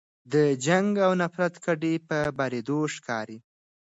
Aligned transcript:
د 0.33 0.35
جنګ 0.65 0.89
او 1.05 1.11
نفرت 1.21 1.55
کډې 1.65 1.93
په 2.07 2.17
بارېدو 2.37 2.79
ښکاري 2.95 3.37